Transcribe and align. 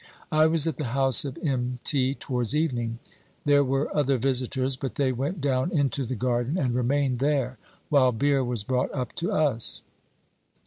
1 0.29 0.49
was 0.51 0.65
at 0.65 0.77
the 0.77 0.83
house 0.97 1.23
of 1.25 1.37
M. 1.43 1.77
T., 1.83 2.15
towards 2.15 2.55
evening. 2.55 2.97
There 3.45 3.63
were 3.63 3.95
other 3.95 4.17
visitors, 4.17 4.75
but 4.75 4.95
they 4.95 5.11
went 5.11 5.41
down 5.41 5.69
into 5.71 6.07
the 6.07 6.15
garden 6.15 6.57
and 6.57 6.73
remained 6.73 7.19
there, 7.19 7.57
while 7.89 8.11
beer 8.11 8.43
was 8.43 8.63
brought 8.63 8.91
up 8.95 9.13
to 9.17 9.31
us. 9.31 9.83